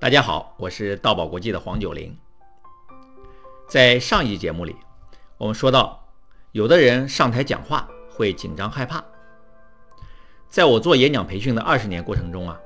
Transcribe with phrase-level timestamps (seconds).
[0.00, 2.16] 大家好，我是道宝国际的黄九龄。
[3.68, 4.74] 在上一节目里，
[5.36, 6.08] 我们说到，
[6.52, 9.04] 有的人上台讲话会紧张害怕。
[10.48, 12.58] 在我做演讲培训的二十年过程中啊，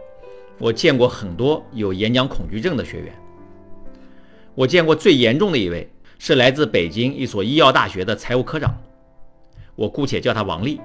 [0.58, 3.12] 我见过很多有演讲恐惧症的学员。
[4.54, 8.80] 我见过最严重的一位是来自北京一所医药大学的财务科长，
[9.74, 10.80] 我姑且叫他王丽。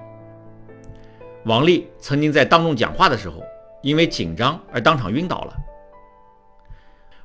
[1.45, 3.43] 王丽曾经在当众讲话的时候，
[3.83, 5.55] 因为紧张而当场晕倒了。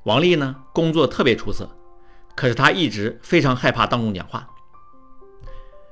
[0.04, 1.68] 王丽呢，工作特别出色，
[2.34, 4.48] 可是她一直非常害怕当众讲话。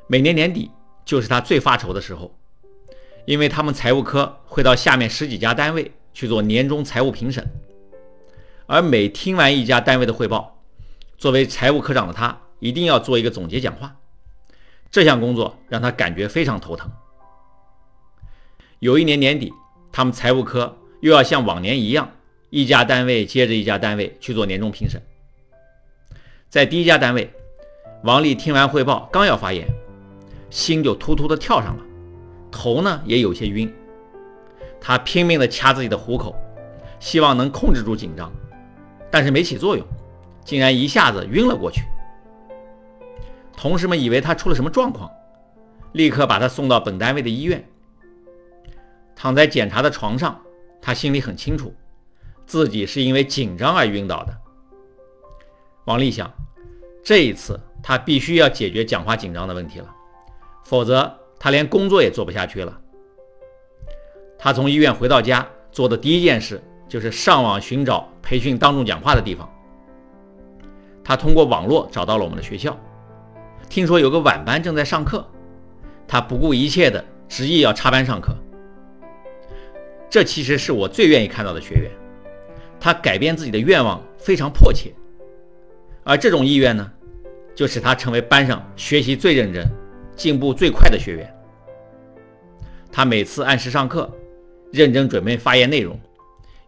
[0.07, 0.71] 每年年底
[1.05, 2.35] 就是她最发愁的时候，
[3.25, 7.47] 因为他们财务科会到下面十几家单位去做年终财务评审，
[8.67, 10.59] 而每听完一家单位的汇报，
[11.17, 13.97] 作为财务科长的他一定要做一个总结讲话。
[14.91, 16.91] 这项工作让他感觉非常头疼。
[18.79, 19.55] 有一年年底，
[19.91, 22.11] 他们财务科又要像往年一样。
[22.53, 25.01] 一家单位接着一家单位去做年终评审，
[26.51, 27.33] 在第一家单位，
[28.05, 29.67] 王丽听完汇报，刚要发言，
[30.51, 31.83] 心就突突的跳上了，
[32.51, 33.73] 头呢也有些晕，
[34.79, 36.37] 他拼命的掐自己的虎口，
[37.01, 38.31] 希望能控制住紧张，
[39.11, 39.87] 但是没起作用，
[40.45, 41.81] 竟然一下子晕了过去。
[43.57, 45.11] 同事们以为他出了什么状况，
[45.93, 47.65] 立刻把他送到本单位的医院。
[49.17, 50.39] 躺在检查的床上，
[50.83, 51.75] 他心里很清楚。
[52.53, 54.39] 自己是因为紧张而晕倒的。
[55.87, 56.31] 王丽想，
[57.03, 59.89] 这一次他必须要解决讲话紧张的问题了，
[60.63, 62.79] 否则他连工作也做不下去了。
[64.39, 69.51] 他从医院回到家，做的第一件事就是上网寻找培训当众讲话的地方。
[71.03, 72.79] 他通过网络找到了我们的学校，
[73.71, 75.27] 听说有个晚班正在上课，
[76.07, 78.37] 他不顾一切的执意要插班上课。
[80.11, 81.91] 这其实是我最愿意看到的学员。
[82.85, 84.93] 他改变自己的愿望非常迫切，
[86.03, 86.91] 而这种意愿呢，
[87.55, 89.65] 就使他成为班上学习最认真、
[90.17, 91.33] 进步最快的学员。
[92.91, 94.11] 他每次按时上课，
[94.73, 95.97] 认真准备发言内容，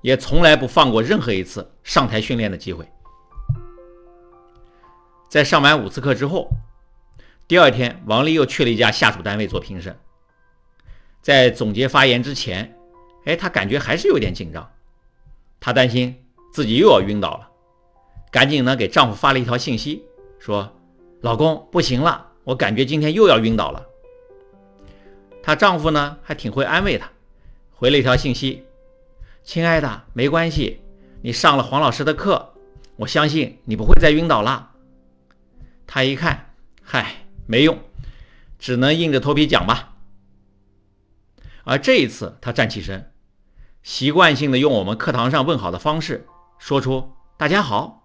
[0.02, 2.88] 也从来不放过任何一次上台训练的机会。
[5.28, 6.48] 在上完五次课之后，
[7.48, 9.98] 第二天，王丽又去了一家下属单位做评审。
[11.20, 12.78] 在总结发言之前，
[13.24, 14.70] 哎，他感觉还是有点紧张。
[15.64, 17.48] 她担心自己又要晕倒了，
[18.30, 20.04] 赶紧呢给丈夫发了一条信息，
[20.38, 20.70] 说
[21.22, 23.86] ：“老公不行了，我感觉今天又要晕倒了。”
[25.42, 27.10] 她丈夫呢还挺会安慰她，
[27.70, 28.66] 回了一条信息
[29.42, 30.82] ：“亲爱的，没关系，
[31.22, 32.52] 你上了黄老师的课，
[32.96, 34.72] 我相信你不会再晕倒了。”
[35.88, 37.78] 她一看，嗨，没用，
[38.58, 39.94] 只能硬着头皮讲吧。
[41.64, 43.13] 而这一次，她站起身。
[43.84, 46.26] 习惯性的用我们课堂上问好的方式
[46.58, 48.02] 说出“大家好”，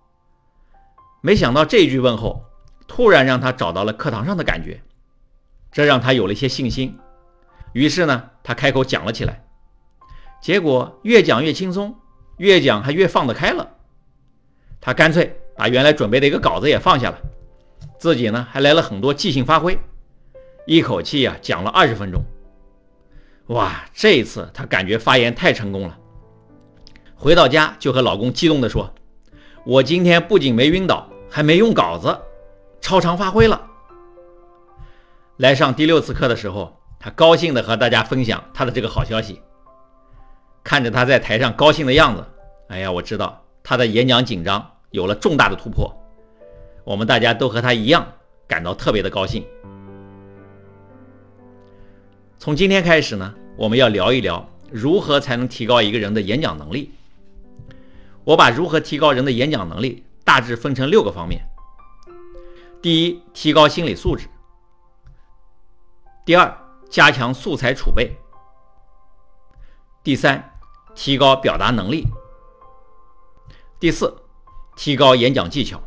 [1.23, 2.43] 没想到这句问候
[2.85, 4.81] 突然让他找到了课堂上的感觉，
[5.71, 6.99] 这让他有了一些信心。
[7.71, 9.45] 于是呢，他开口讲了起来，
[10.41, 11.95] 结果越讲越轻松，
[12.35, 13.77] 越讲还越放得开了。
[14.81, 17.21] 他干脆把原来准备的一个稿子也放下了，
[17.97, 19.79] 自己呢还来了很多即兴发挥，
[20.67, 22.21] 一口气呀讲了二十分钟。
[23.49, 25.97] 哇，这一次她感觉发言太成功了，
[27.15, 28.93] 回到家就和老公激动地说
[29.65, 32.15] ：“我今天不仅没晕倒，还没用稿子，
[32.79, 33.59] 超常发挥了。”
[35.37, 39.41] 来上第六次课的时候，她高兴地和大家分享她的这个好消息。
[40.63, 42.23] 看着她在台上高兴的样子，
[42.67, 45.91] 哎呀，我知道她的演讲紧张有了重大的突破。
[46.83, 48.05] 我们大家都和她一样
[48.47, 49.43] 感到特别的高兴。
[52.39, 56.93] 从今天开始呢，我们要聊一聊如何才能提高一个人的演讲能力。
[58.23, 61.41] 我把如何提高人的演讲能力大致分成六个方面：
[62.81, 64.27] 第一，提高心理素质；
[66.25, 66.57] 第二，
[66.89, 68.07] 加强素材储备；
[70.01, 70.49] 第三，
[70.95, 72.05] 提高表达能力；
[73.81, 74.15] 第四，
[74.77, 75.77] 提高演讲技巧；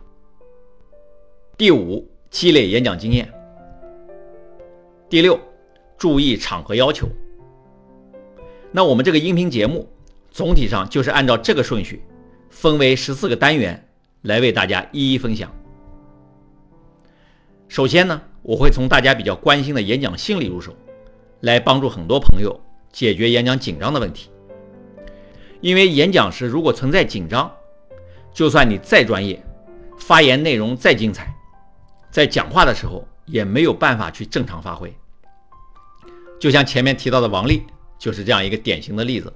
[1.56, 3.26] 第五，积累演讲经验；
[5.08, 5.40] 第六。
[6.02, 7.08] 注意场合要求。
[8.72, 9.88] 那我们这个音频节目
[10.32, 12.02] 总体上就是按照这个顺序，
[12.50, 13.86] 分为十四个单元
[14.22, 15.54] 来为大家一一分享。
[17.68, 20.74] 首先呢，我会从大家比较关心的演讲心理入手，
[21.38, 22.60] 来帮助很多朋友
[22.90, 24.28] 解决演讲紧张的问题。
[25.60, 27.48] 因为演讲时如果存在紧张，
[28.32, 29.40] 就算你再专业，
[30.00, 31.32] 发言内容再精彩，
[32.10, 34.92] 在讲话的时候也没有办法去正常发挥。
[36.42, 37.62] 就像前面提到的王丽，
[38.00, 39.32] 就是这样一个典型的例子。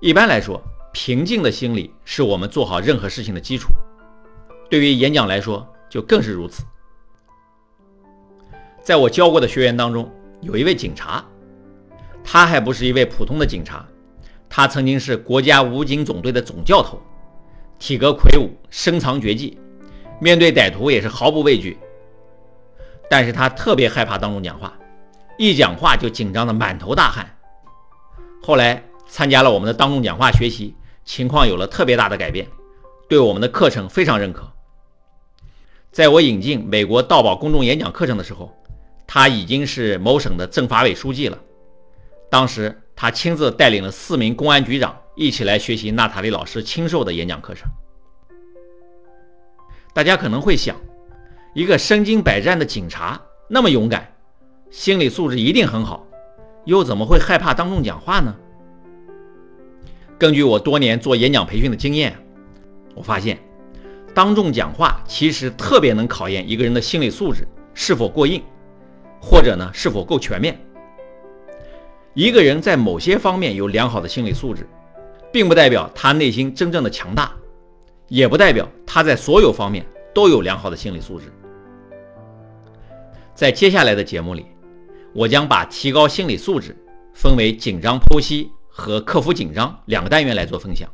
[0.00, 0.60] 一般来说，
[0.92, 3.68] 平静的心理是我们做好任何事情的基础。
[4.68, 6.64] 对于演讲来说，就更是如此。
[8.82, 10.10] 在我教过的学员当中，
[10.40, 11.24] 有一位警察，
[12.24, 13.86] 他还不是一位普通的警察，
[14.48, 17.00] 他曾经是国家武警总队的总教头，
[17.78, 19.56] 体格魁梧，深藏绝技，
[20.20, 21.78] 面对歹徒也是毫不畏惧。
[23.08, 24.76] 但是他特别害怕当众讲话，
[25.38, 27.36] 一讲话就紧张的满头大汗。
[28.42, 30.74] 后来参加了我们的当众讲话学习，
[31.04, 32.48] 情况有了特别大的改变，
[33.08, 34.50] 对我们的课程非常认可。
[35.90, 38.56] 在我引进美国道宝公众演讲课程的时候，
[39.06, 41.38] 他已经是某省的政法委书记了。
[42.30, 47.68] 当时他亲自带领了四名公安局长一起来学习娜塔莉老师亲授的演讲课程。
[49.92, 50.74] 大家可能会想，
[51.54, 54.11] 一个身经百战的警察那么勇敢，
[54.72, 56.06] 心理素质一定很好，
[56.64, 58.34] 又怎么会害怕当众讲话呢？
[60.18, 62.16] 根据我多年做演讲培训的经验，
[62.94, 63.38] 我发现。
[64.14, 68.42] 当众讲话其实特别能考验一个人的心理素质是否过硬，
[69.20, 70.58] 或者呢是否够全面。
[72.14, 74.66] 一个人在某些方面有良好的心理素质，
[75.30, 77.30] 并不代表他内心真正的强大，
[78.08, 79.84] 也不代表他在所有方面
[80.14, 81.26] 都有良好的心理素质。
[83.34, 84.44] 在接下来的节目里，
[85.12, 86.76] 我将把提高心理素质
[87.14, 90.88] 分为紧张剖析和克服紧张两个单元来做分享。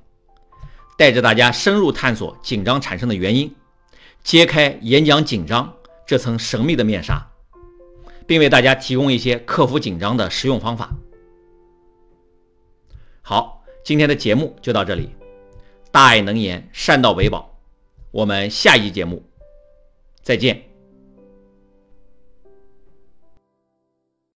[0.96, 3.54] 带着大家深入探索紧张产生的原因，
[4.24, 5.72] 揭开演讲紧张
[6.04, 7.24] 这层神秘的面纱，
[8.26, 10.90] 并为大家提供一些克服紧张的实用方法。
[13.22, 15.10] 好，今天的节目就到这里，
[15.92, 17.56] 大爱能言，善道为宝，
[18.10, 19.22] 我们下一节目
[20.22, 20.67] 再见。